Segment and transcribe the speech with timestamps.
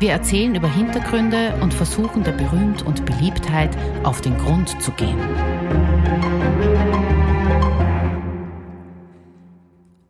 [0.00, 5.18] Wir erzählen über Hintergründe und versuchen der Berühmt und Beliebtheit auf den Grund zu gehen.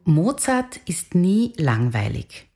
[0.05, 2.48] Mozart ist nie langweilig.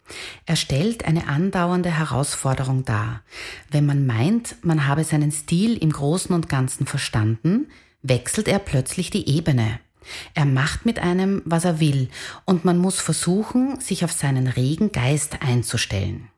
[0.44, 3.22] Er stellt eine andauernde Herausforderung dar.
[3.70, 7.68] Wenn man meint, man habe seinen Stil im Großen und Ganzen verstanden,
[8.02, 9.80] wechselt er plötzlich die Ebene.
[10.34, 12.10] Er macht mit einem, was er will,
[12.44, 16.28] und man muss versuchen, sich auf seinen regen Geist einzustellen.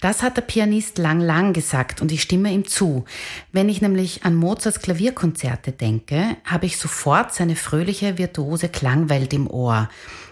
[0.00, 3.04] Das hat der Pianist Lang Lang gesagt und ich stimme ihm zu.
[3.52, 9.48] Wenn ich nämlich an Mozarts Klavierkonzerte denke, habe ich sofort seine fröhliche, virtuose Klangwelt im
[9.48, 9.88] Ohr.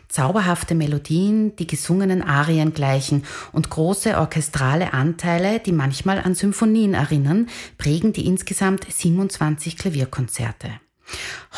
[0.08, 7.48] Zauberhafte Melodien, die gesungenen Arien gleichen und große orchestrale Anteile, die manchmal an Symphonien erinnern,
[7.76, 10.80] prägen die insgesamt 27 Klavierkonzerte.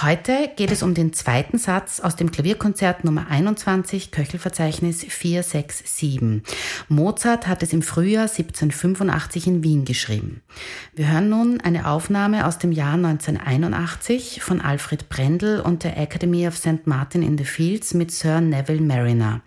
[0.03, 6.43] Heute geht es um den zweiten Satz aus dem Klavierkonzert Nummer 21, Köchelverzeichnis 467.
[6.89, 10.41] Mozart hat es im Frühjahr 1785 in Wien geschrieben.
[10.95, 16.49] Wir hören nun eine Aufnahme aus dem Jahr 1981 von Alfred Brendel und der Academy
[16.49, 16.87] of St.
[16.87, 19.43] Martin in the Fields mit Sir Neville Mariner.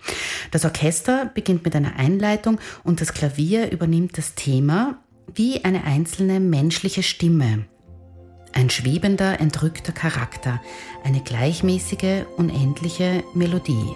[0.52, 5.00] Das Orchester beginnt mit einer Einleitung und das Klavier übernimmt das Thema
[5.34, 7.66] wie eine einzelne menschliche Stimme.
[8.54, 10.62] Ein schwebender, entrückter Charakter,
[11.04, 13.96] eine gleichmäßige, unendliche Melodie.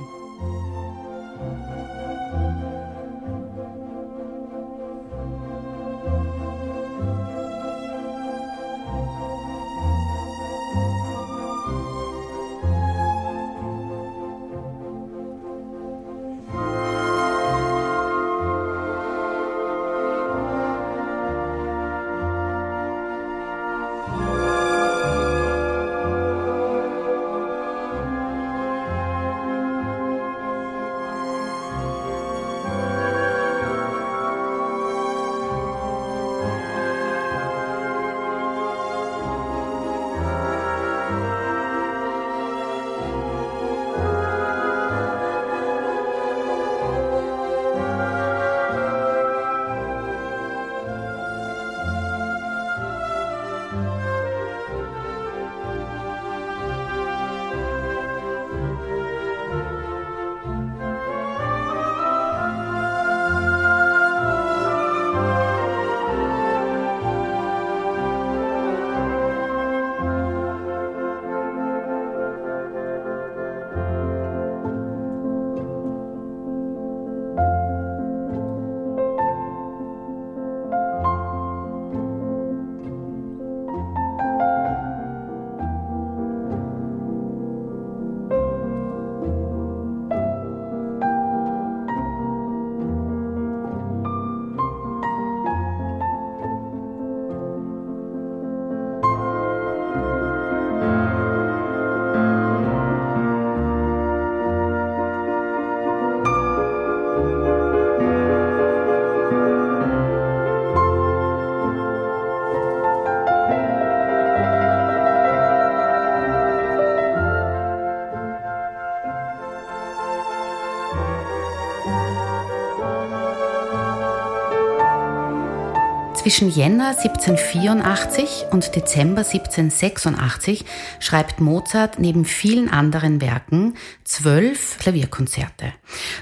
[126.27, 130.65] Zwischen Jänner 1784 und Dezember 1786
[131.00, 135.71] schreibt Mozart neben vielen anderen Werken zwölf Klavierkonzerte.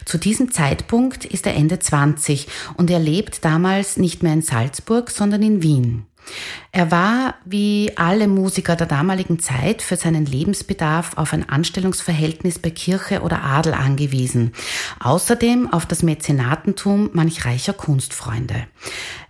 [0.06, 2.46] Zu diesem Zeitpunkt ist er Ende 20
[2.78, 6.06] und er lebt damals nicht mehr in Salzburg, sondern in Wien.
[6.76, 12.70] Er war, wie alle Musiker der damaligen Zeit, für seinen Lebensbedarf auf ein Anstellungsverhältnis bei
[12.70, 14.52] Kirche oder Adel angewiesen.
[15.00, 18.68] Außerdem auf das Mäzenatentum manch reicher Kunstfreunde.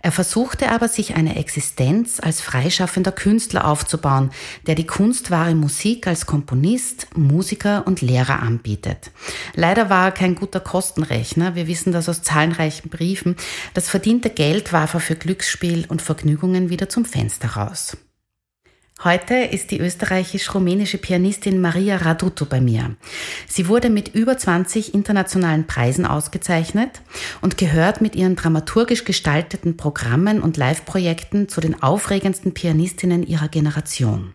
[0.02, 4.30] Er versuchte aber, sich eine Existenz als freischaffender Künstler aufzubauen,
[4.66, 9.12] der die kunstwahre Musik als Komponist, Musiker und Lehrer anbietet.
[9.54, 11.54] Leider war er kein guter Kostenrechner.
[11.54, 13.36] Wir wissen das aus zahlreichen Briefen.
[13.72, 17.96] Das verdiente Geld warf er für Glücksspiel und Vergnügungen wieder zum Fenster raus.
[19.04, 22.96] Heute ist die österreichisch-rumänische Pianistin Maria Raduto bei mir.
[23.46, 27.02] Sie wurde mit über 20 internationalen Preisen ausgezeichnet
[27.42, 34.32] und gehört mit ihren dramaturgisch gestalteten Programmen und Live-Projekten zu den aufregendsten Pianistinnen ihrer Generation.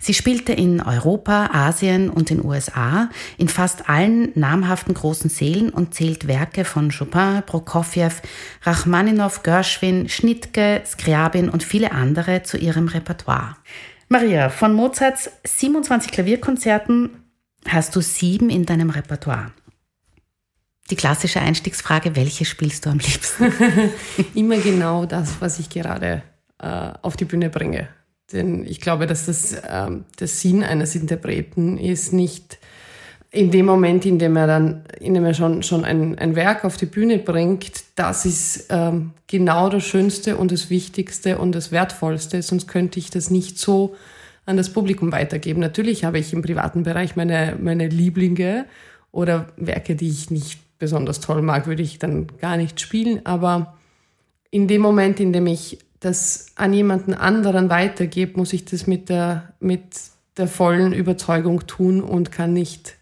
[0.00, 5.92] Sie spielte in Europa, Asien und den USA in fast allen namhaften großen Sälen und
[5.92, 8.10] zählt Werke von Chopin, Prokofjew,
[8.62, 13.56] Rachmaninow, Gershwin, Schnittke, Skriabin und viele andere zu ihrem Repertoire.
[14.08, 17.10] Maria, von Mozarts 27 Klavierkonzerten
[17.66, 19.52] hast du sieben in deinem Repertoire.
[20.90, 23.52] Die klassische Einstiegsfrage, welche spielst du am liebsten?
[24.34, 26.22] Immer genau das, was ich gerade
[26.58, 27.88] äh, auf die Bühne bringe.
[28.32, 32.58] Denn ich glaube, dass das äh, der Sinn eines Interpreten ist, nicht
[33.30, 36.64] in dem Moment, in dem er dann, in dem er schon, schon ein, ein Werk
[36.64, 41.70] auf die Bühne bringt, das ist ähm, genau das Schönste und das Wichtigste und das
[41.70, 43.94] Wertvollste, sonst könnte ich das nicht so
[44.46, 45.60] an das Publikum weitergeben.
[45.60, 48.64] Natürlich habe ich im privaten Bereich meine, meine Lieblinge
[49.12, 53.74] oder Werke, die ich nicht besonders toll mag, würde ich dann gar nicht spielen, aber
[54.50, 59.10] in dem Moment, in dem ich das an jemanden anderen weitergebe, muss ich das mit
[59.10, 59.82] der, mit
[60.38, 62.97] der vollen Überzeugung tun und kann nicht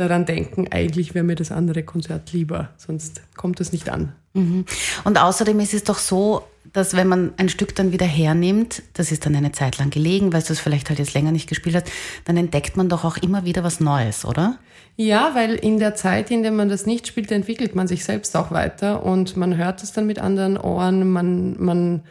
[0.00, 4.12] daran denken, eigentlich wäre mir das andere Konzert lieber, sonst kommt es nicht an.
[4.32, 4.64] Mhm.
[5.04, 9.12] Und außerdem ist es doch so, dass wenn man ein Stück dann wieder hernimmt, das
[9.12, 11.74] ist dann eine Zeit lang gelegen, weil du es vielleicht halt jetzt länger nicht gespielt
[11.74, 11.86] hast,
[12.24, 14.58] dann entdeckt man doch auch immer wieder was Neues, oder?
[14.96, 18.36] Ja, weil in der Zeit, in der man das nicht spielt, entwickelt man sich selbst
[18.36, 22.02] auch weiter und man hört es dann mit anderen Ohren, man, man,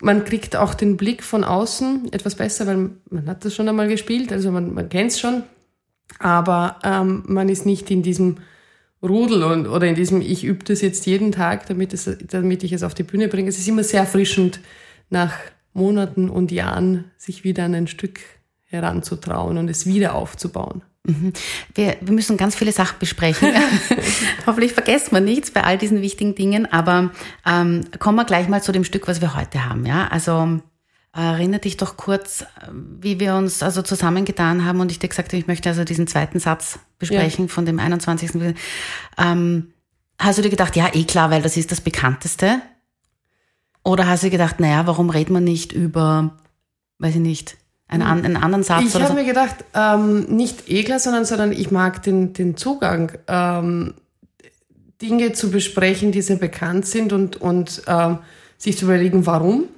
[0.00, 3.88] man kriegt auch den Blick von außen etwas besser, weil man hat das schon einmal
[3.88, 5.44] gespielt, also man, man kennt es schon
[6.18, 8.38] aber ähm, man ist nicht in diesem
[9.02, 12.72] Rudel und, oder in diesem, ich übe das jetzt jeden Tag, damit, es, damit ich
[12.72, 13.48] es auf die Bühne bringe.
[13.48, 14.60] Es ist immer sehr erfrischend,
[15.10, 15.34] nach
[15.74, 18.20] Monaten und Jahren sich wieder an ein Stück
[18.64, 20.82] heranzutrauen und es wieder aufzubauen.
[21.06, 21.34] Mhm.
[21.74, 23.48] Wir, wir müssen ganz viele Sachen besprechen.
[24.46, 27.10] Hoffentlich vergessen wir nichts bei all diesen wichtigen Dingen, aber
[27.46, 29.84] ähm, kommen wir gleich mal zu dem Stück, was wir heute haben.
[29.84, 30.60] Ja, also
[31.14, 35.38] Erinner dich doch kurz, wie wir uns also zusammengetan haben und ich dir gesagt habe,
[35.38, 37.52] ich möchte also diesen zweiten Satz besprechen ja.
[37.52, 38.54] von dem 21.
[39.16, 39.72] Ähm,
[40.18, 42.60] hast du dir gedacht, ja, eh klar, weil das ist das Bekannteste?
[43.84, 46.36] Oder hast du gedacht, naja, warum redet man nicht über,
[46.98, 48.82] weiß ich nicht, einen, einen anderen Satz?
[48.84, 49.14] Ich habe so?
[49.14, 53.94] mir gedacht, ähm, nicht eh klar, sondern, sondern ich mag den, den Zugang, ähm,
[55.00, 58.18] Dinge zu besprechen, die sehr bekannt sind und, und ähm,
[58.58, 59.68] sich zu überlegen, warum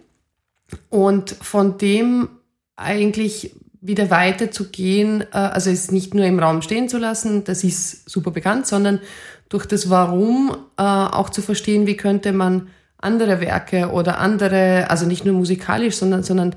[0.91, 2.29] und von dem
[2.77, 8.09] eigentlich wieder weiterzugehen, äh, also es nicht nur im Raum stehen zu lassen, das ist
[8.09, 9.01] super bekannt, sondern
[9.49, 12.69] durch das Warum äh, auch zu verstehen, wie könnte man
[12.99, 16.57] andere Werke oder andere, also nicht nur musikalisch, sondern, sondern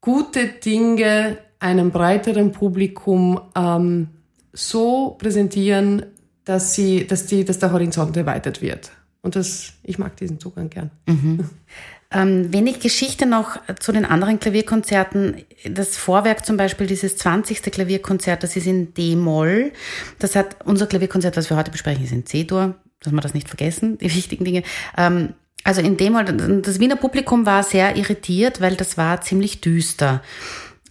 [0.00, 4.08] gute Dinge einem breiteren Publikum ähm,
[4.52, 6.06] so präsentieren,
[6.44, 8.90] dass sie, dass die, dass der Horizont erweitert wird.
[9.22, 10.90] Und das, ich mag diesen Zugang gern.
[11.06, 11.50] Mhm.
[12.12, 15.44] Ähm, wenig Geschichte noch zu den anderen Klavierkonzerten.
[15.64, 17.62] Das Vorwerk zum Beispiel, dieses 20.
[17.62, 19.72] Klavierkonzert, das ist in D-Moll.
[20.18, 23.48] Das hat unser Klavierkonzert, was wir heute besprechen, ist in C-Dur, dass wir das nicht
[23.48, 24.64] vergessen, die wichtigen Dinge.
[24.96, 26.24] Ähm, also in D-Moll,
[26.62, 30.22] das Wiener Publikum war sehr irritiert, weil das war ziemlich düster.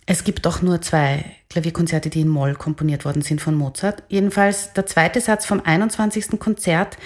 [0.06, 4.04] Es gibt doch nur zwei Klavierkonzerte, die in Moll komponiert worden sind von Mozart.
[4.08, 6.40] Jedenfalls der zweite Satz vom 21.
[6.40, 6.98] Konzert,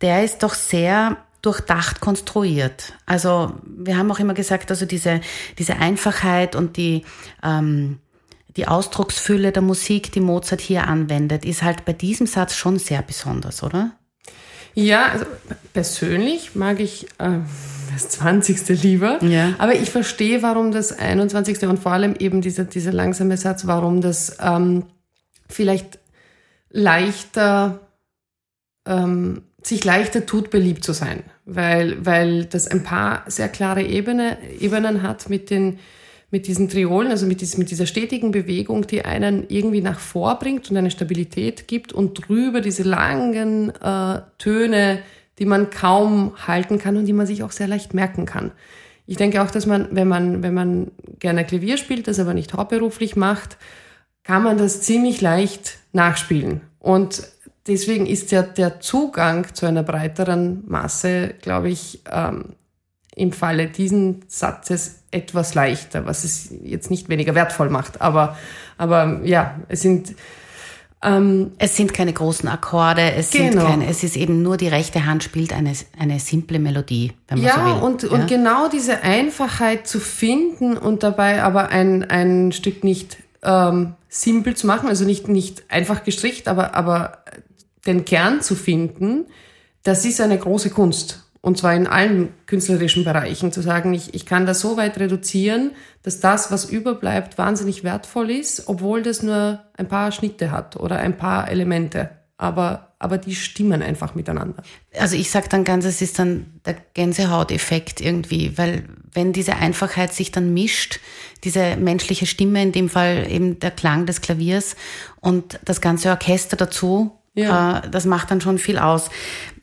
[0.00, 2.94] der ist doch sehr durchdacht konstruiert.
[3.06, 5.20] Also wir haben auch immer gesagt, also diese,
[5.58, 7.04] diese Einfachheit und die,
[7.42, 7.98] ähm,
[8.56, 13.02] die Ausdrucksfülle der Musik, die Mozart hier anwendet, ist halt bei diesem Satz schon sehr
[13.02, 13.92] besonders, oder?
[14.74, 15.24] Ja, also
[15.72, 17.38] persönlich mag ich äh,
[17.92, 18.68] das 20.
[18.82, 19.54] lieber, ja.
[19.58, 21.62] aber ich verstehe, warum das 21.
[21.66, 24.84] und vor allem eben dieser, dieser langsame Satz, warum das ähm,
[25.48, 25.98] vielleicht
[26.70, 27.80] leichter
[28.86, 34.38] ähm, sich leichter tut, beliebt zu sein, weil, weil das ein paar sehr klare Ebene,
[34.60, 35.78] Ebenen hat mit, den,
[36.30, 40.70] mit diesen Triolen, also mit, dies, mit dieser stetigen Bewegung, die einen irgendwie nach vorbringt
[40.70, 45.00] und eine Stabilität gibt und drüber diese langen äh, Töne,
[45.38, 48.52] die man kaum halten kann und die man sich auch sehr leicht merken kann.
[49.06, 52.52] Ich denke auch, dass man, wenn man, wenn man gerne Klavier spielt, das aber nicht
[52.52, 53.56] hauptberuflich macht,
[54.24, 56.60] kann man das ziemlich leicht nachspielen.
[56.78, 57.22] Und
[57.68, 62.54] deswegen ist ja der Zugang zu einer breiteren Masse, glaube ich, ähm,
[63.14, 68.00] im Falle diesen Satzes etwas leichter, was es jetzt nicht weniger wertvoll macht.
[68.00, 68.36] Aber,
[68.76, 70.14] aber ja, es sind
[71.00, 73.60] Ähm, es sind keine großen Akkorde, es, genau.
[73.60, 77.38] sind keine, es ist eben nur die rechte Hand spielt eine, eine simple Melodie, wenn
[77.38, 77.82] man ja, so will.
[77.84, 83.16] Und, ja, und genau diese Einfachheit zu finden und dabei aber ein, ein Stück nicht
[83.44, 87.18] ähm, simpel zu machen, also nicht, nicht einfach gestrickt, aber, aber
[87.88, 89.26] den Kern zu finden,
[89.82, 91.24] das ist eine große Kunst.
[91.40, 95.70] Und zwar in allen künstlerischen Bereichen, zu sagen, ich, ich kann das so weit reduzieren,
[96.02, 100.98] dass das, was überbleibt, wahnsinnig wertvoll ist, obwohl das nur ein paar Schnitte hat oder
[100.98, 102.10] ein paar Elemente.
[102.36, 104.62] Aber, aber die stimmen einfach miteinander.
[104.98, 110.12] Also ich sage dann ganz, es ist dann der Gänsehauteffekt irgendwie, weil wenn diese Einfachheit
[110.12, 111.00] sich dann mischt,
[111.44, 114.76] diese menschliche Stimme, in dem Fall eben der Klang des Klaviers
[115.20, 117.78] und das ganze Orchester dazu, ja.
[117.78, 119.10] äh, das macht dann schon viel aus.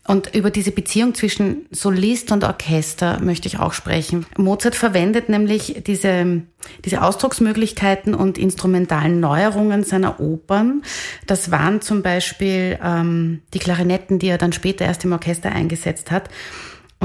[0.08, 4.28] Und über diese Beziehung zwischen Solist und Orchester möchte ich auch sprechen.
[4.38, 6.44] Mozart verwendet nämlich diese,
[6.86, 10.84] diese Ausdrucksmöglichkeiten und instrumentalen Neuerungen seiner Opern.
[11.26, 16.12] Das waren zum Beispiel ähm, die Klarinetten, die er dann später erst im Orchester eingesetzt
[16.12, 16.30] hat.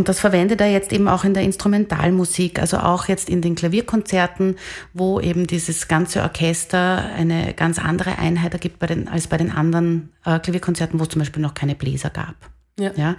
[0.01, 3.55] Und das verwendet er jetzt eben auch in der Instrumentalmusik, also auch jetzt in den
[3.55, 4.57] Klavierkonzerten,
[4.95, 9.51] wo eben dieses ganze Orchester eine ganz andere Einheit ergibt bei den, als bei den
[9.51, 12.35] anderen äh, Klavierkonzerten, wo es zum Beispiel noch keine Bläser gab.
[12.79, 12.93] Ja.
[12.97, 13.17] ja.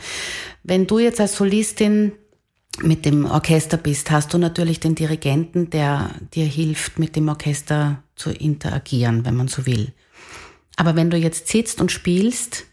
[0.63, 2.13] Wenn du jetzt als Solistin
[2.81, 8.01] mit dem Orchester bist, hast du natürlich den Dirigenten, der dir hilft, mit dem Orchester
[8.15, 9.93] zu interagieren, wenn man so will.
[10.77, 12.65] Aber wenn du jetzt sitzt und spielst,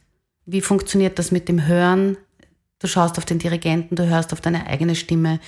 [0.47, 2.17] wie funktioniert das mit dem Hören?
[2.81, 5.41] Du schaust auf den Dirigenten, du hörst auf deine eigene Stimme.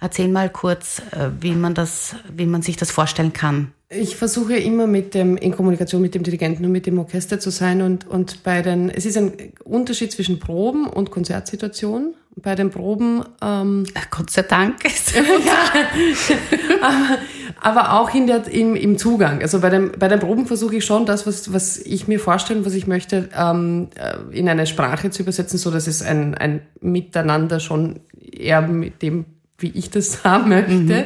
[0.00, 3.72] Erzähl mal kurz, äh, wie man das, wie man sich das vorstellen kann.
[3.90, 7.50] Ich versuche immer mit dem, in Kommunikation mit dem Dirigenten und mit dem Orchester zu
[7.50, 9.32] sein und, und bei den, es ist ein
[9.64, 12.14] Unterschied zwischen Proben und Konzertsituationen.
[12.36, 14.76] Bei den Proben, ähm, Ach, Gott sei Dank.
[16.82, 17.18] aber,
[17.60, 19.42] aber auch in der, im, im Zugang.
[19.42, 22.64] Also bei, dem, bei den Proben versuche ich schon das, was, was ich mir vorstelle,
[22.64, 26.62] was ich möchte, ähm, äh, in eine Sprache zu übersetzen, so dass es ein, ein
[26.80, 29.24] Miteinander schon eher mit dem,
[29.58, 30.72] wie ich das haben möchte.
[30.72, 31.04] Mhm.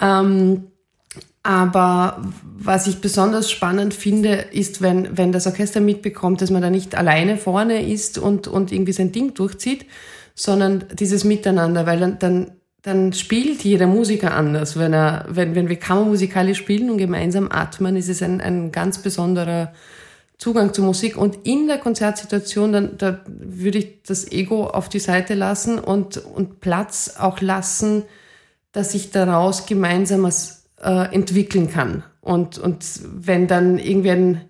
[0.00, 0.64] Ähm,
[1.42, 6.68] aber was ich besonders spannend finde, ist, wenn, wenn das Orchester mitbekommt, dass man da
[6.68, 9.86] nicht alleine vorne ist und, und irgendwie sein Ding durchzieht,
[10.34, 12.50] sondern dieses Miteinander, weil dann, dann,
[12.82, 14.78] dann spielt jeder Musiker anders.
[14.78, 18.98] Wenn, er, wenn, wenn wir kammermusikalisch spielen und gemeinsam atmen, ist es ein, ein ganz
[18.98, 19.72] besonderer
[20.38, 21.16] Zugang zur Musik.
[21.18, 26.16] Und in der Konzertsituation, dann, da würde ich das Ego auf die Seite lassen und,
[26.16, 28.04] und Platz auch lassen,
[28.72, 32.02] dass sich daraus gemeinsam was äh, entwickeln kann.
[32.22, 34.40] Und, und wenn dann irgendwie ein,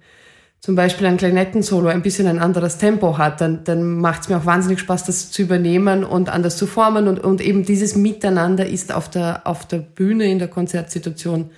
[0.61, 4.37] zum Beispiel ein Klarinettensolo ein bisschen ein anderes Tempo hat, dann, dann macht es mir
[4.37, 7.09] auch wahnsinnig Spaß, das zu übernehmen und anders zu formen.
[7.09, 11.51] Und, und eben dieses Miteinander ist auf der, auf der Bühne in der Konzertsituation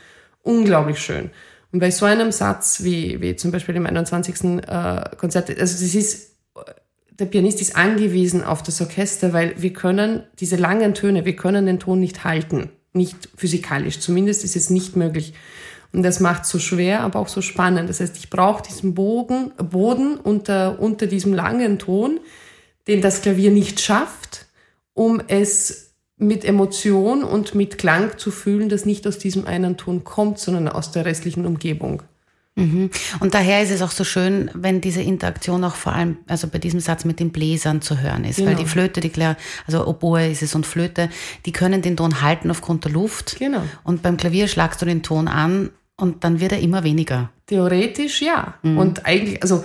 [0.42, 1.30] unglaublich schön.
[1.72, 4.44] Und bei so einem Satz wie, wie zum Beispiel im 21.
[4.66, 6.36] Äh, Konzert, also das ist,
[7.10, 11.66] der Pianist ist angewiesen auf das Orchester, weil wir können diese langen Töne, wir können
[11.66, 14.00] den Ton nicht halten nicht physikalisch.
[14.00, 15.34] Zumindest ist es nicht möglich.
[15.92, 17.88] Und das macht es so schwer, aber auch so spannend.
[17.88, 22.18] Das heißt, ich brauche diesen Bogen, Boden unter, unter diesem langen Ton,
[22.88, 24.46] den das Klavier nicht schafft,
[24.94, 30.04] um es mit Emotion und mit Klang zu fühlen, das nicht aus diesem einen Ton
[30.04, 32.02] kommt, sondern aus der restlichen Umgebung.
[32.54, 32.90] Mhm.
[33.20, 36.58] Und daher ist es auch so schön, wenn diese Interaktion auch vor allem, also bei
[36.58, 38.50] diesem Satz mit den Bläsern zu hören ist, genau.
[38.50, 41.08] weil die Flöte, die Klavier, also Oboe ist es und Flöte,
[41.46, 43.36] die können den Ton halten aufgrund der Luft.
[43.38, 43.62] Genau.
[43.84, 47.30] Und beim Klavier schlagst du den Ton an und dann wird er immer weniger.
[47.46, 48.54] Theoretisch ja.
[48.62, 48.78] Mhm.
[48.78, 49.64] Und eigentlich, also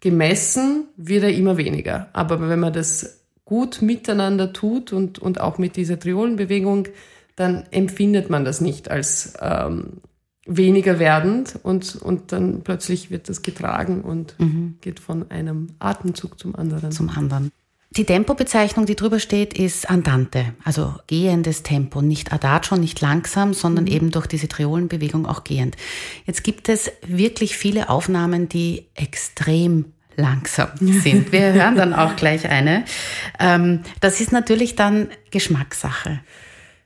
[0.00, 2.08] gemessen wird er immer weniger.
[2.12, 6.88] Aber wenn man das gut miteinander tut und, und auch mit dieser Triolenbewegung,
[7.36, 10.00] dann empfindet man das nicht als ähm,
[10.46, 14.76] weniger werdend und, und dann plötzlich wird das getragen und mhm.
[14.80, 16.92] geht von einem Atemzug zum anderen.
[16.92, 17.50] Zum anderen.
[17.96, 23.84] Die Tempobezeichnung, die drüber steht, ist Andante, also gehendes Tempo, nicht Adagio, nicht langsam, sondern
[23.84, 23.92] mhm.
[23.92, 25.76] eben durch diese Triolenbewegung auch gehend.
[26.26, 31.30] Jetzt gibt es wirklich viele Aufnahmen, die extrem langsam sind.
[31.30, 32.84] Wir hören dann auch gleich eine.
[33.38, 36.20] Ähm, das ist natürlich dann Geschmackssache.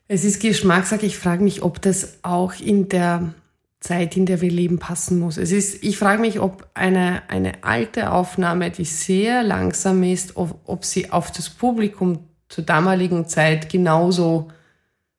[0.08, 1.06] Es ist Geschmackssache.
[1.06, 3.34] Ich frage mich, ob das auch in der
[3.80, 5.36] Zeit, in der wir leben, passen muss.
[5.36, 10.60] Es ist, ich frage mich, ob eine, eine alte Aufnahme, die sehr langsam ist, ob,
[10.64, 14.48] ob sie auf das Publikum zur damaligen Zeit genauso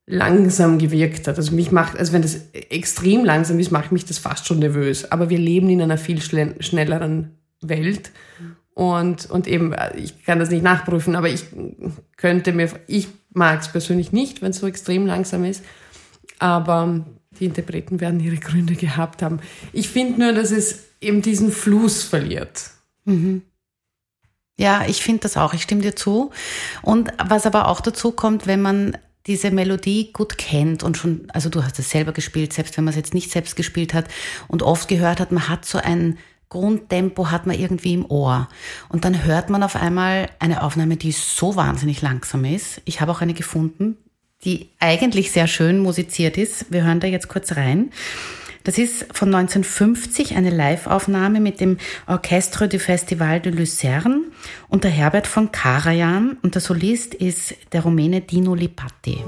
[0.05, 1.37] langsam gewirkt hat.
[1.37, 5.09] Also mich macht, also wenn das extrem langsam ist, macht mich das fast schon nervös.
[5.11, 8.11] Aber wir leben in einer viel schnelleren Welt.
[8.73, 11.45] Und, und eben, ich kann das nicht nachprüfen, aber ich
[12.17, 15.63] könnte mir, ich mag es persönlich nicht, wenn es so extrem langsam ist.
[16.39, 17.05] Aber
[17.39, 19.39] die Interpreten werden ihre Gründe gehabt haben.
[19.73, 22.71] Ich finde nur, dass es eben diesen Fluss verliert.
[23.05, 23.43] Mhm.
[24.57, 25.53] Ja, ich finde das auch.
[25.53, 26.31] Ich stimme dir zu.
[26.81, 31.49] Und was aber auch dazu kommt, wenn man diese Melodie gut kennt und schon, also
[31.49, 34.05] du hast es selber gespielt, selbst wenn man es jetzt nicht selbst gespielt hat
[34.47, 36.17] und oft gehört hat, man hat so ein
[36.49, 38.49] Grundtempo hat man irgendwie im Ohr.
[38.89, 42.81] Und dann hört man auf einmal eine Aufnahme, die so wahnsinnig langsam ist.
[42.85, 43.97] Ich habe auch eine gefunden,
[44.45, 46.71] die eigentlich sehr schön musiziert ist.
[46.71, 47.91] Wir hören da jetzt kurz rein.
[48.63, 51.77] Das ist von 1950 eine Live-Aufnahme mit dem
[52.07, 54.21] Orchestre du Festival de Lucerne
[54.67, 59.23] unter Herbert von Karajan und der Solist ist der Rumäne Dino Lipatti.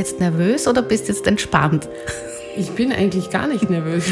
[0.00, 1.88] Jetzt nervös oder bist du jetzt entspannt?
[2.56, 4.04] Ich bin eigentlich gar nicht nervös.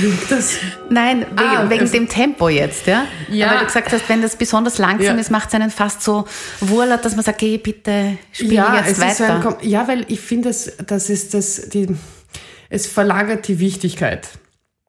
[0.91, 3.05] Nein, wegen, ah, wegen dem Tempo jetzt, ja?
[3.29, 3.51] ja.
[3.51, 5.21] Weil du gesagt hast, wenn das besonders langsam ja.
[5.21, 6.25] ist, macht es einen fast so
[6.61, 9.59] wurlert, dass man sagt, geh bitte, spiel ja, jetzt weiter.
[9.61, 11.89] Ein, ja, weil ich finde, das, das ist das, die,
[12.71, 14.29] es verlagert die Wichtigkeit.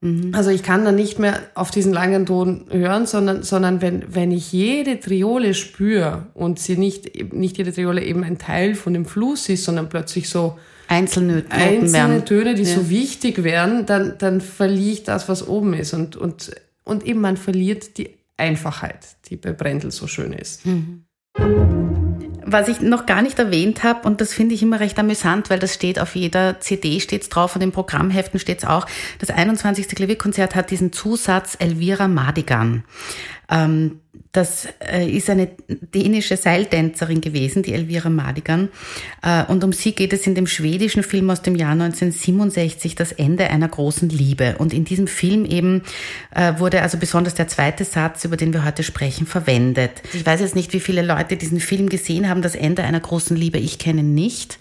[0.01, 0.34] Mhm.
[0.34, 4.32] Also ich kann dann nicht mehr auf diesen langen Ton hören, sondern, sondern wenn, wenn
[4.32, 9.06] ich jede Triole spüre und sie nicht, nicht jede Triole eben ein Teil von dem
[9.06, 10.58] Fluss ist, sondern plötzlich so
[10.89, 12.25] einzelne, einzelne werden.
[12.25, 12.75] Töne, die ja.
[12.75, 15.94] so wichtig werden, dann, dann verliere ich das, was oben ist.
[15.94, 16.51] Und, und,
[16.83, 20.66] und eben man verliert die Einfachheit, die bei Brendel so schön ist.
[20.66, 21.05] Mhm.
[22.51, 25.59] Was ich noch gar nicht erwähnt habe, und das finde ich immer recht amüsant, weil
[25.59, 28.87] das steht auf jeder CD steht's drauf und in Programmheften steht's auch,
[29.20, 29.87] das 21.
[29.90, 32.83] Klavierkonzert hat diesen Zusatz Elvira Madigan.
[33.51, 34.00] Ähm,
[34.31, 38.70] das äh, ist eine dänische Seiltänzerin gewesen, die Elvira Madigan.
[39.24, 43.11] Äh, und um sie geht es in dem schwedischen Film aus dem Jahr 1967, Das
[43.11, 44.55] Ende einer großen Liebe.
[44.59, 45.81] Und in diesem Film eben
[46.35, 50.03] äh, wurde also besonders der zweite Satz, über den wir heute sprechen, verwendet.
[50.13, 53.35] Ich weiß jetzt nicht, wie viele Leute diesen Film gesehen haben, Das Ende einer großen
[53.35, 53.57] Liebe.
[53.57, 54.59] Ich kenne nicht.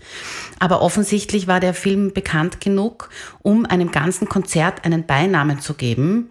[0.58, 3.10] Aber offensichtlich war der Film bekannt genug,
[3.42, 6.30] um einem ganzen Konzert einen Beinamen zu geben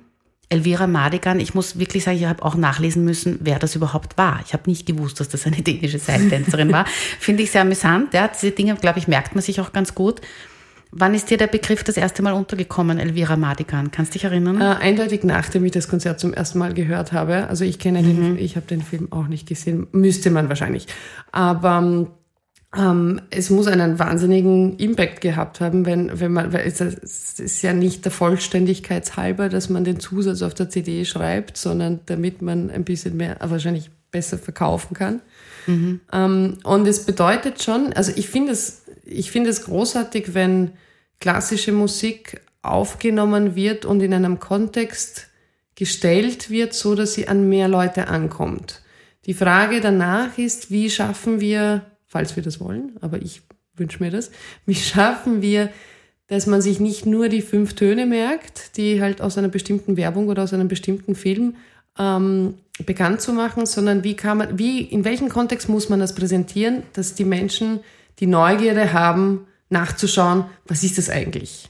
[0.49, 4.39] Elvira Madigan, ich muss wirklich sagen, ich habe auch nachlesen müssen, wer das überhaupt war.
[4.45, 6.85] Ich habe nicht gewusst, dass das eine dänische Seiltänzerin war.
[7.19, 8.13] Finde ich sehr amüsant.
[8.13, 10.21] Ja, diese Dinge, glaube ich, merkt man sich auch ganz gut.
[10.91, 13.91] Wann ist dir der Begriff das erste Mal untergekommen, Elvira Madigan?
[13.91, 14.61] Kannst du dich erinnern?
[14.61, 17.47] Äh, eindeutig nachdem ich das Konzert zum ersten Mal gehört habe.
[17.49, 18.05] Also ich kenne mhm.
[18.05, 20.87] den, ich habe den Film auch nicht gesehen, müsste man wahrscheinlich.
[21.33, 22.07] Aber
[22.77, 27.73] ähm, es muss einen wahnsinnigen Impact gehabt haben, wenn, wenn man, weil es ist ja
[27.73, 32.83] nicht der Vollständigkeitshalber, dass man den Zusatz auf der CD schreibt, sondern damit man ein
[32.83, 35.21] bisschen mehr, wahrscheinlich besser verkaufen kann.
[35.65, 36.01] Mhm.
[36.13, 40.71] Ähm, und es bedeutet schon, also ich finde es, ich finde es großartig, wenn
[41.19, 45.27] klassische Musik aufgenommen wird und in einem Kontext
[45.75, 48.83] gestellt wird, so dass sie an mehr Leute ankommt.
[49.25, 53.41] Die Frage danach ist, wie schaffen wir falls wir das wollen, aber ich
[53.75, 54.31] wünsche mir das.
[54.65, 55.69] Wie schaffen wir,
[56.27, 60.27] dass man sich nicht nur die fünf Töne merkt, die halt aus einer bestimmten Werbung
[60.27, 61.55] oder aus einem bestimmten Film
[61.97, 66.15] ähm, bekannt zu machen, sondern wie kann man, wie, in welchem Kontext muss man das
[66.15, 67.79] präsentieren, dass die Menschen
[68.19, 71.69] die Neugierde haben, nachzuschauen, was ist das eigentlich?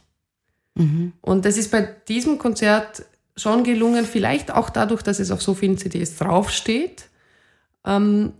[0.75, 1.13] Mhm.
[1.21, 5.53] Und das ist bei diesem Konzert schon gelungen, vielleicht auch dadurch, dass es auf so
[5.53, 7.09] vielen CDs draufsteht.
[7.85, 8.33] Ähm,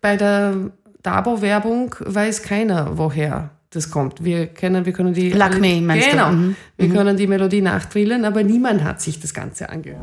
[0.00, 4.24] bei der Dabo-Werbung weiß keiner, woher das kommt.
[4.24, 5.30] Wir kennen, wir können die.
[5.30, 6.36] Lakme, meinst genau, du?
[6.36, 6.56] Mhm.
[6.76, 6.94] Wir mhm.
[6.94, 10.00] können die Melodie nachtrillen, aber niemand hat sich das Ganze angehört.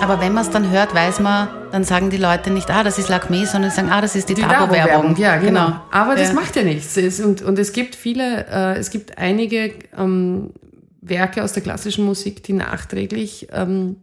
[0.00, 3.00] Aber wenn man es dann hört, weiß man, dann sagen die Leute nicht, ah, das
[3.00, 5.16] ist Lakme, sondern sagen, ah, das ist die, die Dabo-Werbung.
[5.16, 5.66] Ja, genau.
[5.66, 5.80] genau.
[5.90, 6.34] Aber das ja.
[6.34, 6.96] macht ja nichts.
[6.96, 10.52] Es, und, und es gibt viele, äh, es gibt einige ähm,
[11.00, 13.96] Werke aus der klassischen Musik, die nachträglich, ähm,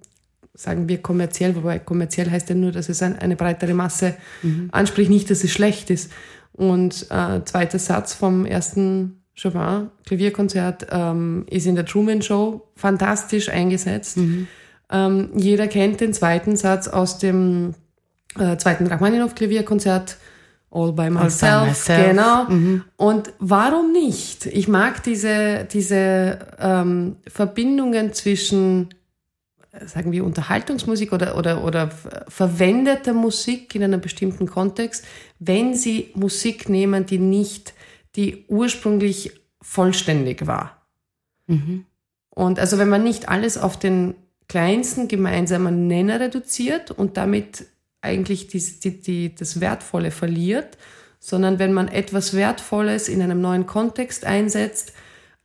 [0.54, 4.68] sagen wir kommerziell, wobei kommerziell heißt ja nur, dass es ein, eine breitere Masse mhm.
[4.74, 6.12] anspricht, nicht, dass es schlecht ist.
[6.52, 13.48] Und äh, zweiter Satz vom ersten Chopin Klavierkonzert ähm, ist in der Truman Show fantastisch
[13.48, 14.18] eingesetzt.
[14.18, 14.48] Mhm.
[14.92, 17.74] Ähm, jeder kennt den zweiten Satz aus dem
[18.38, 20.18] äh, zweiten Rachmaninoff Klavierkonzert.
[20.74, 22.10] All by myself, All by myself.
[22.10, 22.44] genau.
[22.46, 22.84] Mhm.
[22.96, 24.46] Und warum nicht?
[24.46, 28.88] Ich mag diese, diese ähm, Verbindungen zwischen,
[29.86, 31.90] sagen wir, Unterhaltungsmusik oder, oder, oder
[32.30, 35.06] verwendeter Musik in einem bestimmten Kontext,
[35.40, 37.74] wenn sie Musik nehmen, die nicht,
[38.16, 40.88] die ursprünglich vollständig war.
[41.48, 41.86] Mhm.
[42.30, 44.16] Und also wenn man nicht alles auf den
[44.52, 47.68] kleinsten gemeinsamen Nenner reduziert und damit
[48.02, 50.78] eigentlich die, die, die, das Wertvolle verliert,
[51.22, 54.92] sondern wenn man etwas Wertvolles in einem neuen Kontext einsetzt,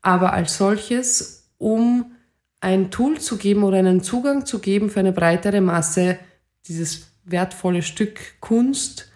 [0.02, 2.16] aber als solches, um
[2.60, 6.18] ein Tool zu geben oder einen Zugang zu geben für eine breitere Masse,
[6.66, 9.08] dieses wertvolle Stück Kunst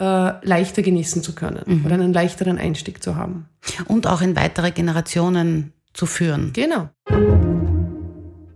[0.00, 1.84] äh, leichter genießen zu können mhm.
[1.84, 3.46] oder einen leichteren Einstieg zu haben.
[3.88, 6.54] Und auch in weitere Generationen zu führen.
[6.54, 6.88] Genau.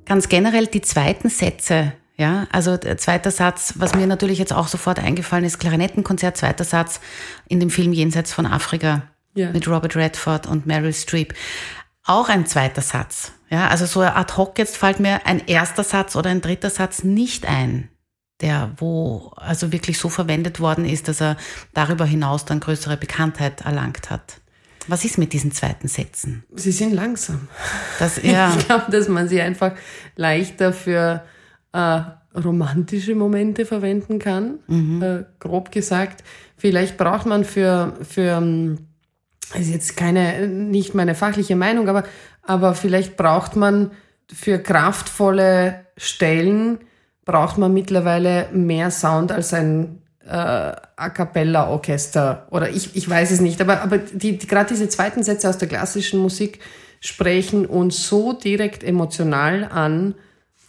[0.04, 4.68] Ganz generell die zweiten Sätze, ja, also der zweite Satz, was mir natürlich jetzt auch
[4.68, 7.00] sofort eingefallen ist, Klarinettenkonzert, zweiter Satz
[7.48, 9.02] in dem Film Jenseits von Afrika
[9.34, 9.50] ja.
[9.50, 11.34] mit Robert Redford und Meryl Streep.
[12.04, 13.32] Auch ein zweiter Satz.
[13.48, 17.04] Ja, also so ad hoc jetzt fällt mir ein erster Satz oder ein dritter Satz
[17.04, 17.88] nicht ein,
[18.40, 21.36] der wo also wirklich so verwendet worden ist, dass er
[21.74, 24.41] darüber hinaus dann größere Bekanntheit erlangt hat.
[24.88, 26.44] Was ist mit diesen zweiten Sätzen?
[26.54, 27.48] Sie sind langsam.
[27.98, 28.54] Das, ja.
[28.56, 29.72] Ich glaube, dass man sie einfach
[30.16, 31.22] leichter für
[31.72, 32.00] äh,
[32.38, 34.58] romantische Momente verwenden kann.
[34.66, 35.02] Mhm.
[35.02, 36.24] Äh, grob gesagt.
[36.56, 38.86] Vielleicht braucht man für, für ähm,
[39.58, 42.04] ist jetzt keine, nicht meine fachliche Meinung, aber,
[42.42, 43.90] aber vielleicht braucht man
[44.32, 46.78] für kraftvolle Stellen,
[47.24, 53.30] braucht man mittlerweile mehr Sound als ein äh, A cappella Orchester oder ich, ich weiß
[53.32, 56.60] es nicht, aber, aber die, die, gerade diese zweiten Sätze aus der klassischen Musik
[57.00, 60.14] sprechen uns so direkt emotional an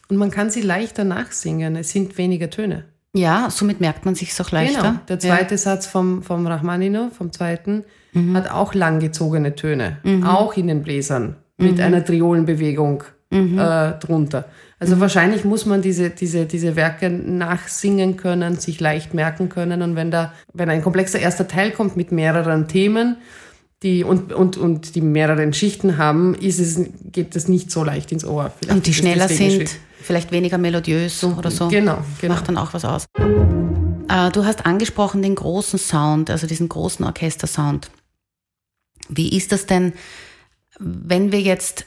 [0.10, 1.76] und man kann sie leichter nachsingen.
[1.76, 2.86] Es sind weniger Töne.
[3.16, 4.82] Ja, somit merkt man sich auch leichter.
[4.82, 5.00] Genau.
[5.08, 5.58] Der zweite ja.
[5.58, 8.36] Satz vom, vom Rachmaninow, vom zweiten, mhm.
[8.36, 10.24] hat auch langgezogene Töne, mhm.
[10.24, 11.84] auch in den Bläsern, mit mhm.
[11.84, 13.60] einer Triolenbewegung mhm.
[13.60, 14.46] äh, drunter.
[14.84, 19.82] Also wahrscheinlich muss man diese, diese, diese Werke nachsingen können, sich leicht merken können.
[19.82, 23.16] Und wenn da, wenn ein komplexer erster Teil kommt mit mehreren Themen,
[23.82, 26.82] die und, und, und die mehreren Schichten haben, ist es,
[27.14, 28.52] geht das nicht so leicht ins Ohr.
[28.60, 29.70] Vielleicht und die schneller sind, schwierig.
[30.02, 31.70] vielleicht weniger melodiös oder so.
[31.70, 32.34] Genau, genau.
[32.34, 33.06] Macht dann auch was aus.
[33.16, 37.90] Äh, du hast angesprochen den großen Sound, also diesen großen Orchestersound.
[39.08, 39.94] Wie ist das denn,
[40.78, 41.86] wenn wir jetzt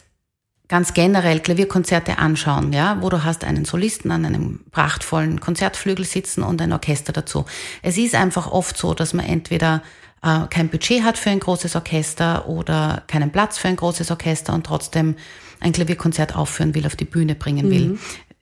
[0.68, 6.42] ganz generell Klavierkonzerte anschauen, ja, wo du hast einen Solisten an einem prachtvollen Konzertflügel sitzen
[6.42, 7.44] und ein Orchester dazu.
[7.82, 9.82] Es ist einfach oft so, dass man entweder
[10.22, 14.54] äh, kein Budget hat für ein großes Orchester oder keinen Platz für ein großes Orchester
[14.54, 15.14] und trotzdem
[15.60, 17.88] ein Klavierkonzert aufführen will, auf die Bühne bringen will.
[17.88, 17.98] Mhm.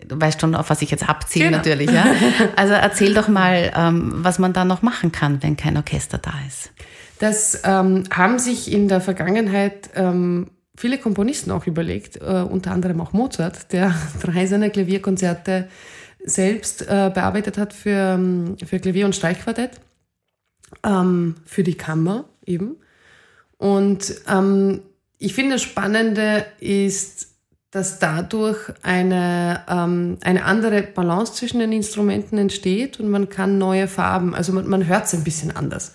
[0.06, 1.58] Du weißt schon, auf was ich jetzt abziehe genau.
[1.58, 1.90] natürlich.
[1.90, 2.04] Ja?
[2.56, 6.32] Also erzähl doch mal, ähm, was man da noch machen kann, wenn kein Orchester da
[6.46, 6.72] ist.
[7.20, 13.00] Das ähm, haben sich in der Vergangenheit ähm, viele Komponisten auch überlegt, äh, unter anderem
[13.00, 15.68] auch Mozart, der drei seiner Klavierkonzerte
[16.24, 19.72] selbst äh, bearbeitet hat für, ähm, für Klavier- und Streichquartett,
[20.82, 22.76] ähm, für die Kammer eben.
[23.58, 24.80] Und ähm,
[25.18, 27.28] ich finde, das Spannende ist,
[27.70, 33.88] dass dadurch eine, ähm, eine andere Balance zwischen den Instrumenten entsteht und man kann neue
[33.88, 35.92] Farben, also man, man hört es ein bisschen anders.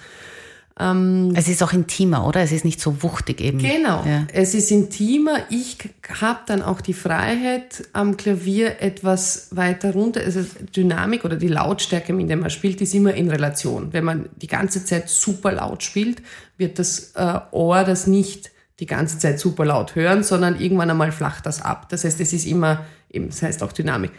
[0.79, 2.41] Ähm, es ist auch intimer, oder?
[2.41, 3.59] Es ist nicht so wuchtig eben.
[3.59, 4.25] Genau, ja.
[4.31, 5.39] es ist intimer.
[5.49, 5.77] Ich
[6.21, 10.21] habe dann auch die Freiheit, am Klavier etwas weiter runter.
[10.21, 13.91] Also Dynamik oder die Lautstärke, mit der man spielt, ist immer in Relation.
[13.91, 16.21] Wenn man die ganze Zeit super laut spielt,
[16.57, 21.11] wird das äh, Ohr das nicht die ganze Zeit super laut hören, sondern irgendwann einmal
[21.11, 21.89] flacht das ab.
[21.89, 24.11] Das heißt, es ist immer, eben, das heißt auch Dynamik.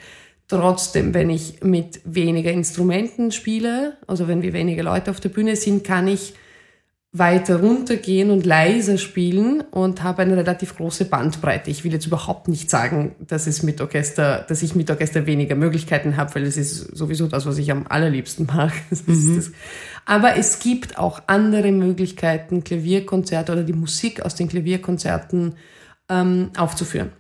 [0.46, 5.57] Trotzdem, wenn ich mit weniger Instrumenten spiele, also wenn wir weniger Leute auf der Bühne
[5.57, 6.35] sind, kann ich
[7.12, 11.68] weiter runtergehen und leiser spielen und habe eine relativ große Bandbreite.
[11.68, 15.57] Ich will jetzt überhaupt nicht sagen, dass es mit Orchester, dass ich mit Orchester weniger
[15.57, 18.73] Möglichkeiten habe, weil es ist sowieso das, was ich am allerliebsten mag.
[19.07, 19.55] Mhm.
[20.05, 25.55] Aber es gibt auch andere Möglichkeiten, Klavierkonzerte oder die Musik aus den Klavierkonzerten
[26.09, 27.11] ähm, aufzuführen.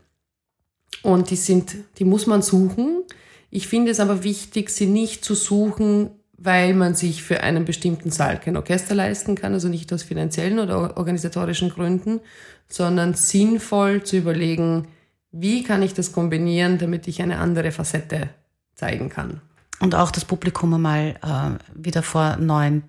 [1.02, 3.02] Und die sind, die muss man suchen.
[3.50, 6.10] Ich finde es aber wichtig, sie nicht zu suchen,
[6.42, 10.58] weil man sich für einen bestimmten Saal kein Orchester leisten kann, also nicht aus finanziellen
[10.58, 12.20] oder organisatorischen Gründen,
[12.66, 14.88] sondern sinnvoll zu überlegen,
[15.32, 18.30] wie kann ich das kombinieren, damit ich eine andere Facette
[18.74, 19.42] zeigen kann.
[19.80, 22.84] Und auch das Publikum einmal äh, wieder vor neuen,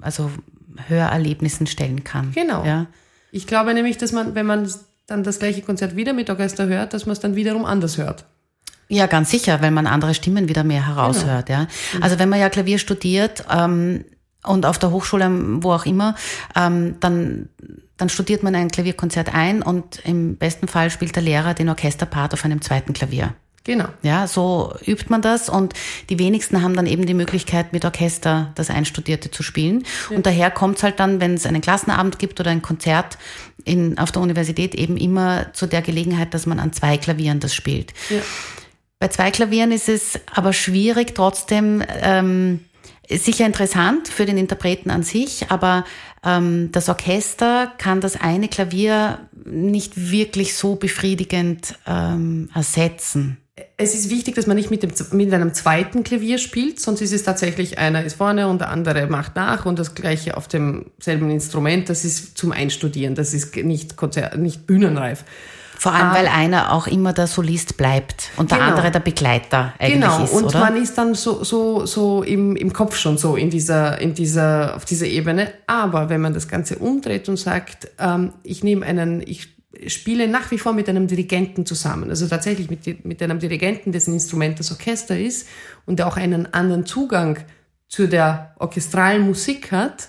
[0.00, 0.30] also
[0.86, 2.32] Hörerlebnissen stellen kann.
[2.32, 2.64] Genau.
[2.64, 2.86] Ja?
[3.32, 4.70] Ich glaube nämlich, dass man, wenn man
[5.06, 8.24] dann das gleiche Konzert wieder mit Orchester hört, dass man es dann wiederum anders hört.
[8.88, 11.46] Ja, ganz sicher, weil man andere Stimmen wieder mehr heraushört.
[11.46, 11.60] Genau.
[11.60, 11.66] Ja.
[12.00, 14.04] Also wenn man ja Klavier studiert ähm,
[14.44, 15.30] und auf der Hochschule,
[15.62, 16.14] wo auch immer,
[16.56, 17.48] ähm, dann
[17.98, 22.32] dann studiert man ein Klavierkonzert ein und im besten Fall spielt der Lehrer den Orchesterpart
[22.32, 23.34] auf einem zweiten Klavier.
[23.64, 23.88] Genau.
[24.02, 25.74] Ja, so übt man das und
[26.08, 29.84] die wenigsten haben dann eben die Möglichkeit, mit Orchester das Einstudierte zu spielen.
[30.08, 30.16] Ja.
[30.16, 33.18] Und daher kommt es halt dann, wenn es einen Klassenabend gibt oder ein Konzert
[33.64, 37.54] in, auf der Universität, eben immer zu der Gelegenheit, dass man an zwei Klavieren das
[37.54, 37.92] spielt.
[38.08, 38.20] Ja.
[39.00, 42.60] Bei zwei Klavieren ist es aber schwierig, trotzdem ähm,
[43.08, 45.84] sicher interessant für den Interpreten an sich, aber
[46.24, 53.38] ähm, das Orchester kann das eine Klavier nicht wirklich so befriedigend ähm, ersetzen.
[53.76, 57.12] Es ist wichtig, dass man nicht mit, dem, mit einem zweiten Klavier spielt, sonst ist
[57.12, 61.30] es tatsächlich einer ist vorne und der andere macht nach und das gleiche auf demselben
[61.30, 61.88] Instrument.
[61.88, 65.24] Das ist zum Einstudieren, das ist nicht, Konzert, nicht bühnenreif.
[65.78, 66.14] Vor allem, ah.
[66.14, 68.70] weil einer auch immer der Solist bleibt und der genau.
[68.70, 70.24] andere der Begleiter eigentlich genau.
[70.24, 70.30] ist.
[70.32, 70.58] Genau, und oder?
[70.58, 74.74] man ist dann so, so, so im, im Kopf schon so in dieser, in dieser,
[74.74, 75.52] auf dieser Ebene.
[75.68, 80.50] Aber wenn man das Ganze umdreht und sagt, ähm, ich nehme einen, ich spiele nach
[80.50, 84.72] wie vor mit einem Dirigenten zusammen, also tatsächlich mit, mit einem Dirigenten, dessen Instrument das
[84.72, 85.46] Orchester ist
[85.86, 87.38] und der auch einen anderen Zugang
[87.86, 90.08] zu der orchestralen Musik hat,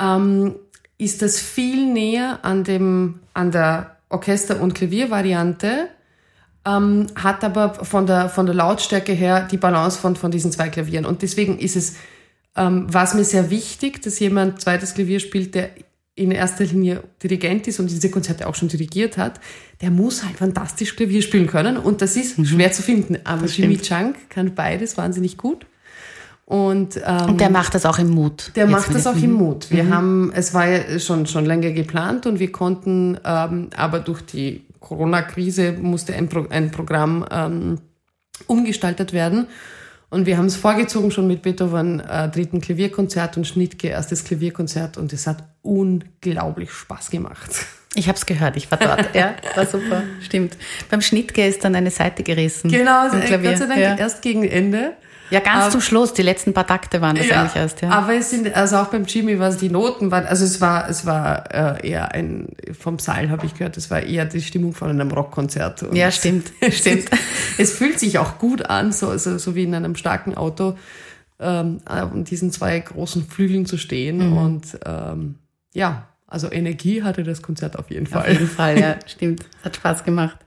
[0.00, 0.56] ähm,
[0.98, 5.88] ist das viel näher an dem, an der Orchester- und Klaviervariante,
[6.66, 10.68] ähm, hat aber von der, von der Lautstärke her die Balance von, von diesen zwei
[10.68, 11.06] Klavieren.
[11.06, 11.96] Und deswegen ist es,
[12.56, 15.70] ähm, war es mir sehr wichtig, dass jemand zweites Klavier spielt, der
[16.16, 19.38] in erster Linie Dirigent ist und diese Konzerte auch schon dirigiert hat,
[19.82, 22.46] der muss halt fantastisch Klavier spielen können und das ist mhm.
[22.46, 23.18] schwer zu finden.
[23.24, 25.66] Aber Jimmy Chang kann beides wahnsinnig gut.
[26.46, 28.52] Und, ähm, und der macht das auch im Mut.
[28.54, 29.68] Der macht das auch im Mut.
[29.70, 29.94] Wir mhm.
[29.94, 34.64] haben, es war ja schon, schon länger geplant und wir konnten, ähm, aber durch die
[34.78, 37.78] Corona-Krise musste ein, Pro, ein Programm ähm,
[38.46, 39.48] umgestaltet werden.
[40.08, 44.98] Und wir haben es vorgezogen schon mit Beethoven äh, dritten Klavierkonzert und Schnittke erstes Klavierkonzert
[44.98, 47.50] und es hat unglaublich Spaß gemacht.
[47.96, 49.14] Ich habe es gehört, ich war dort.
[49.16, 50.56] ja, war super, stimmt.
[50.90, 52.70] Beim Schnittke ist dann eine Seite gerissen.
[52.70, 53.96] Genau, also, Gott sei Dank ja.
[53.96, 54.92] erst gegen Ende.
[55.30, 57.90] Ja, ganz aber, zum Schluss, die letzten paar Takte waren das ja, eigentlich erst, ja.
[57.90, 60.88] Aber es sind, also auch beim Jimmy war es die Noten waren, also es war,
[60.88, 64.72] es war äh, eher ein, vom Saal habe ich gehört, es war eher die Stimmung
[64.72, 65.86] von einem Rockkonzert.
[65.92, 67.10] Ja, stimmt, stimmt.
[67.58, 70.76] es fühlt sich auch gut an, so, also, so wie in einem starken Auto,
[71.40, 71.80] ähm,
[72.12, 74.36] um diesen zwei großen Flügeln zu stehen mhm.
[74.36, 75.34] und ähm,
[75.74, 78.22] ja, also Energie hatte das Konzert auf jeden Fall.
[78.22, 79.44] Auf jeden Fall, ja, stimmt.
[79.62, 80.38] Hat Spaß gemacht.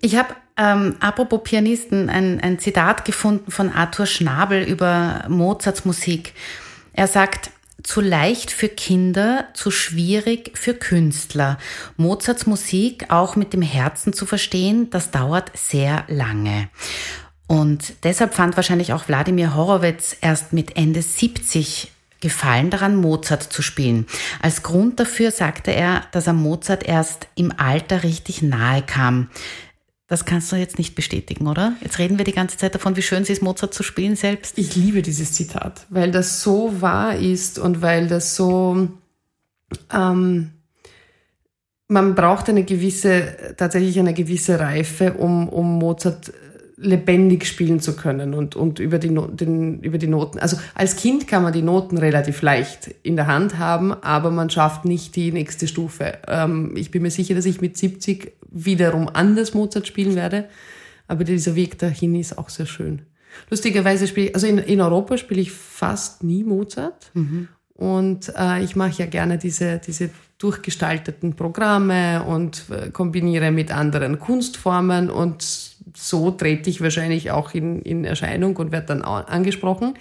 [0.00, 6.34] Ich habe ähm, apropos Pianisten, ein, ein Zitat gefunden von Arthur Schnabel über Mozarts Musik.
[6.92, 7.50] Er sagt,
[7.82, 11.58] zu leicht für Kinder, zu schwierig für Künstler.
[11.96, 16.68] Mozarts Musik auch mit dem Herzen zu verstehen, das dauert sehr lange.
[17.46, 21.90] Und deshalb fand wahrscheinlich auch Wladimir Horowitz erst mit Ende 70
[22.20, 24.06] Gefallen daran, Mozart zu spielen.
[24.40, 29.28] Als Grund dafür sagte er, dass er Mozart erst im Alter richtig nahe kam.
[30.06, 31.76] Das kannst du jetzt nicht bestätigen, oder?
[31.80, 34.58] Jetzt reden wir die ganze Zeit davon, wie schön es ist, Mozart zu spielen selbst.
[34.58, 38.88] Ich liebe dieses Zitat, weil das so wahr ist und weil das so,
[39.90, 40.50] ähm,
[41.88, 46.32] man braucht eine gewisse, tatsächlich eine gewisse Reife, um, um Mozart
[46.76, 50.38] lebendig spielen zu können und, und über, die den, über die Noten.
[50.38, 54.50] Also als Kind kann man die Noten relativ leicht in der Hand haben, aber man
[54.50, 56.18] schafft nicht die nächste Stufe.
[56.26, 60.48] Ähm, ich bin mir sicher, dass ich mit 70 wiederum anders Mozart spielen werde,
[61.06, 63.02] aber dieser Weg dahin ist auch sehr schön.
[63.50, 67.10] Lustigerweise spiele ich, also in, in Europa spiele ich fast nie Mozart.
[67.14, 67.48] Mhm.
[67.74, 74.20] Und äh, ich mache ja gerne diese, diese durchgestalteten Programme und äh, kombiniere mit anderen
[74.20, 79.94] Kunstformen und so trete ich wahrscheinlich auch in, in Erscheinung und werde dann angesprochen.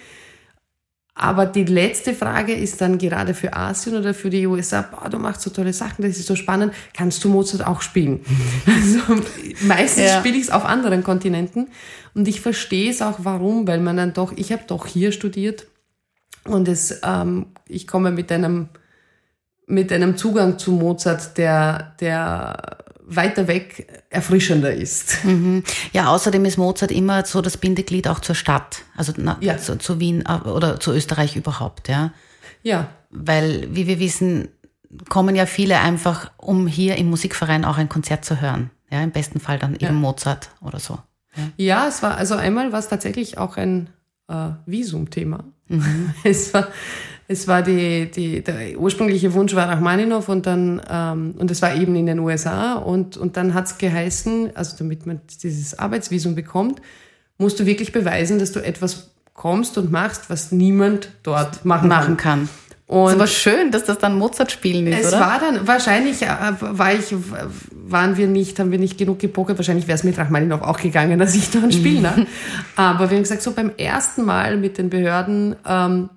[1.15, 5.19] Aber die letzte Frage ist dann gerade für Asien oder für die USA, boah, du
[5.19, 8.21] machst so tolle Sachen, das ist so spannend, kannst du Mozart auch spielen?
[8.65, 9.21] also
[9.61, 10.19] meistens ja.
[10.19, 11.67] spiele ich es auf anderen Kontinenten
[12.15, 15.67] und ich verstehe es auch warum, weil man dann doch, ich habe doch hier studiert
[16.45, 18.69] und es, ähm, ich komme mit einem,
[19.67, 25.23] mit einem Zugang zu Mozart, der, der weiter weg erfrischender ist.
[25.23, 25.63] Mhm.
[25.91, 29.57] Ja, außerdem ist Mozart immer so das Bindeglied auch zur Stadt, also na, ja.
[29.57, 32.13] zu, zu, Wien äh, oder zu Österreich überhaupt, ja.
[32.61, 32.89] Ja.
[33.09, 34.49] Weil, wie wir wissen,
[35.09, 38.71] kommen ja viele einfach, um hier im Musikverein auch ein Konzert zu hören.
[38.89, 39.91] Ja, im besten Fall dann eben ja.
[39.91, 40.99] Mozart oder so.
[41.35, 41.43] Ja.
[41.57, 43.89] ja, es war, also einmal war es tatsächlich auch ein
[44.27, 45.43] äh, Visumthema.
[45.67, 46.13] Mhm.
[46.23, 46.67] Es war,
[47.27, 51.75] es war die, die, der ursprüngliche Wunsch war Rachmaninov und dann, ähm, und es war
[51.75, 56.35] eben in den USA und, und dann hat es geheißen, also damit man dieses Arbeitsvisum
[56.35, 56.81] bekommt,
[57.37, 62.17] musst du wirklich beweisen, dass du etwas kommst und machst, was niemand dort machen, machen
[62.17, 62.49] kann.
[62.85, 65.17] Und ist aber schön, dass das dann Mozart spielen ist, es oder?
[65.17, 66.27] Es war dann, wahrscheinlich äh,
[66.59, 67.15] war ich,
[67.71, 71.17] waren wir nicht, haben wir nicht genug gepokert, wahrscheinlich wäre es mit Rachmaninov auch gegangen,
[71.17, 72.27] dass ich da ein Spiel ne?
[72.75, 76.09] Aber wir haben gesagt, so beim ersten Mal mit den Behörden, ähm,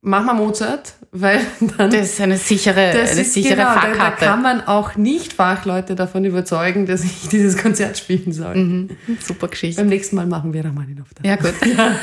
[0.00, 1.40] mach mal Mozart, weil
[1.76, 1.90] dann.
[1.90, 4.20] Das ist eine sichere, das eine ist, sichere genau, Fahrkarte.
[4.20, 8.54] Da, kann man auch nicht Fachleute davon überzeugen, dass ich dieses Konzert spielen soll.
[8.56, 8.88] Mhm.
[9.20, 9.80] Super Geschichte.
[9.80, 11.24] Beim nächsten Mal machen wir Rachmaninov dann.
[11.24, 11.54] Ja, gut.
[11.76, 11.94] Ja.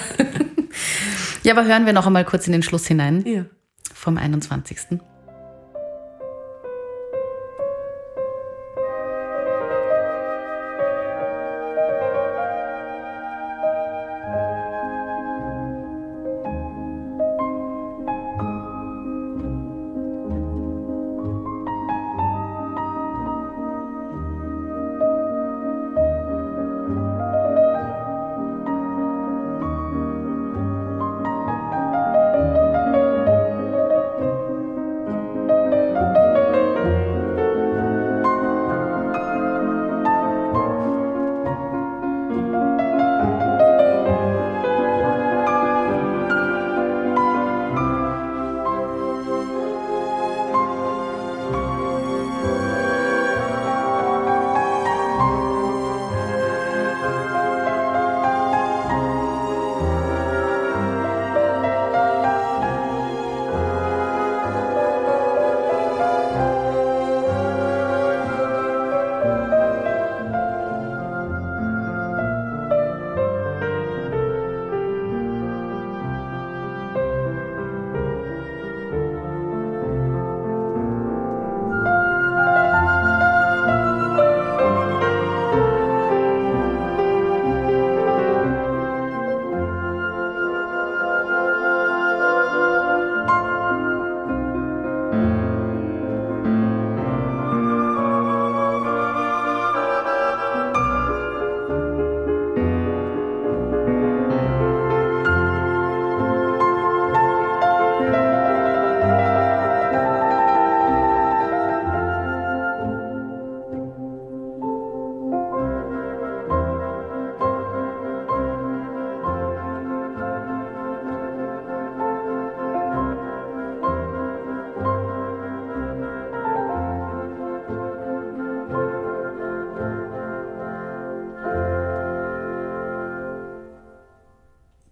[1.43, 3.23] ja, aber hören wir noch einmal kurz in den Schluss hinein.
[3.25, 3.45] Ja.
[3.93, 4.99] Vom 21.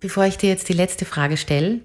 [0.04, 1.80] Bevor ich dir jetzt die letzte Frage stelle,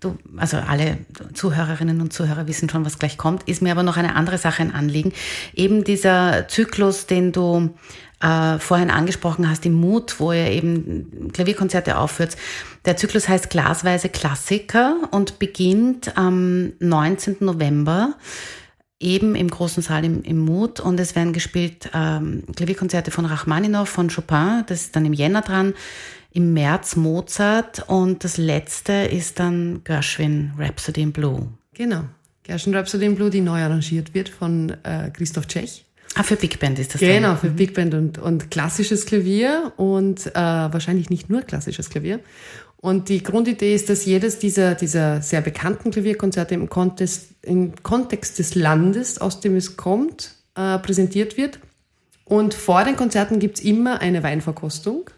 [0.00, 0.96] du, also alle
[1.34, 4.62] Zuhörerinnen und Zuhörer wissen schon, was gleich kommt, ist mir aber noch eine andere Sache
[4.62, 5.12] ein Anliegen.
[5.54, 7.74] Eben dieser Zyklus, den du
[8.22, 12.38] äh, vorhin angesprochen hast, im Mut, wo ihr eben Klavierkonzerte aufführt.
[12.86, 17.36] Der Zyklus heißt Glasweise Klassiker und beginnt am 19.
[17.40, 18.14] November
[18.98, 23.86] eben im großen Saal im, im Mut und es werden gespielt ähm, Klavierkonzerte von Rachmaninow,
[23.86, 25.74] von Chopin, das ist dann im Jänner dran,
[26.36, 31.48] im März Mozart und das letzte ist dann Gershwin Rhapsody in Blue.
[31.72, 32.02] Genau,
[32.42, 35.86] Gershwin Rhapsody in Blue, die neu arrangiert wird von äh, Christoph Tschech.
[36.14, 37.38] Ah, für Big Band ist das Genau, dann.
[37.38, 37.56] für mhm.
[37.56, 42.20] Big Band und, und klassisches Klavier und äh, wahrscheinlich nicht nur klassisches Klavier.
[42.76, 48.38] Und die Grundidee ist, dass jedes dieser, dieser sehr bekannten Klavierkonzerte im Kontext, im Kontext
[48.38, 51.60] des Landes, aus dem es kommt, äh, präsentiert wird.
[52.26, 55.10] Und vor den Konzerten gibt's immer eine Weinverkostung.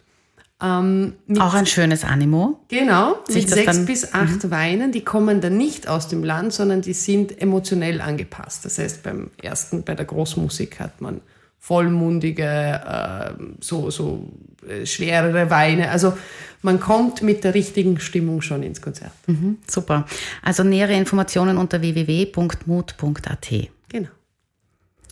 [0.60, 2.58] Ähm, Auch ein schönes Animo.
[2.68, 4.50] Genau, mit sechs dann, bis acht mhm.
[4.50, 4.92] Weinen.
[4.92, 8.64] Die kommen dann nicht aus dem Land, sondern die sind emotionell angepasst.
[8.64, 11.20] Das heißt, beim ersten, bei der Großmusik hat man
[11.60, 14.28] vollmundige, äh, so, so
[14.68, 15.90] äh, schwerere Weine.
[15.90, 16.16] Also
[16.62, 19.12] man kommt mit der richtigen Stimmung schon ins Konzert.
[19.26, 20.06] Mhm, super.
[20.42, 23.48] Also nähere Informationen unter www.mut.at.
[23.88, 24.08] Genau.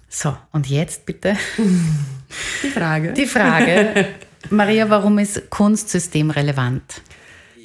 [0.09, 1.37] So, und jetzt bitte.
[2.63, 3.13] Die Frage.
[3.13, 4.07] Die Frage.
[4.51, 7.03] Maria, warum ist Kunstsystem relevant?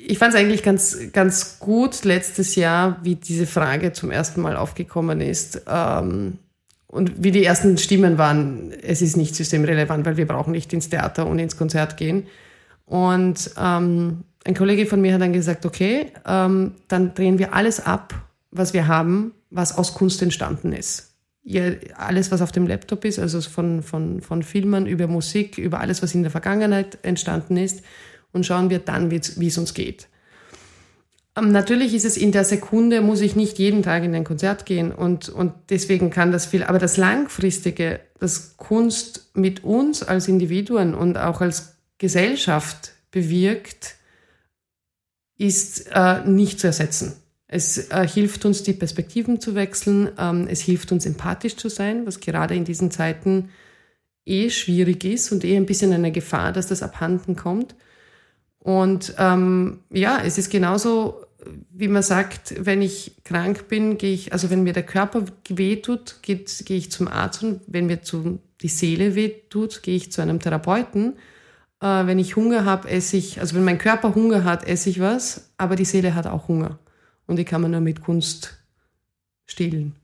[0.08, 4.56] Ich fand es eigentlich ganz, ganz gut letztes Jahr, wie diese Frage zum ersten Mal
[4.56, 5.62] aufgekommen ist.
[5.68, 6.40] Ähm,
[6.88, 10.90] und wie die ersten Stimmen waren, es ist nicht systemrelevant, weil wir brauchen nicht ins
[10.90, 12.28] Theater und ins Konzert gehen.
[12.86, 17.80] Und ähm, ein Kollege von mir hat dann gesagt, okay, ähm, dann drehen wir alles
[17.80, 18.14] ab,
[18.52, 21.11] was wir haben, was aus Kunst entstanden ist.
[21.44, 21.64] Ja,
[21.96, 26.04] alles, was auf dem Laptop ist, also von, von, von Filmen über Musik, über alles,
[26.04, 27.84] was in der Vergangenheit entstanden ist,
[28.32, 30.08] und schauen wir dann, wie es uns geht.
[31.36, 34.66] Ähm, natürlich ist es in der Sekunde, muss ich nicht jeden Tag in ein Konzert
[34.66, 40.28] gehen und, und deswegen kann das viel, aber das Langfristige, das Kunst mit uns als
[40.28, 43.96] Individuen und auch als Gesellschaft bewirkt,
[45.38, 47.21] ist äh, nicht zu ersetzen.
[47.54, 52.06] Es äh, hilft uns, die Perspektiven zu wechseln, ähm, es hilft uns, empathisch zu sein,
[52.06, 53.50] was gerade in diesen Zeiten
[54.26, 57.76] eh schwierig ist und eh ein bisschen eine Gefahr, dass das abhanden kommt.
[58.58, 61.26] Und ähm, ja, es ist genauso,
[61.72, 66.20] wie man sagt, wenn ich krank bin, gehe ich, also wenn mir der Körper wehtut,
[66.22, 70.22] gehe geh ich zum Arzt und wenn mir zu, die Seele wehtut, gehe ich zu
[70.22, 71.18] einem Therapeuten.
[71.82, 75.02] Äh, wenn ich Hunger habe, esse ich, also wenn mein Körper Hunger hat, esse ich
[75.02, 76.80] was, aber die Seele hat auch Hunger.
[77.28, 78.64] Und die kann man nur mit Kunst
[79.46, 80.01] stillen.